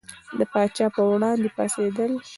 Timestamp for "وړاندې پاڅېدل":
1.11-2.11